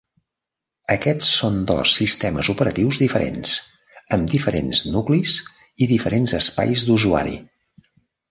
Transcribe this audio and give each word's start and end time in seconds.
Aquests 0.93 1.27
són 1.41 1.59
dos 1.71 1.91
sistemes 1.97 2.49
operatius 2.53 2.99
diferents 3.03 3.53
amb 4.17 4.31
diferents 4.33 4.81
nuclis 4.95 5.37
i 5.87 5.91
diferents 5.93 6.35
espais 6.41 6.85
d'usuari. 6.89 7.37